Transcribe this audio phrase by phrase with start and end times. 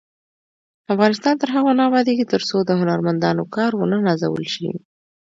[0.93, 4.69] افغانستان تر هغو نه ابادیږي، ترڅو د هنرمندانو کار ونه نازول شي.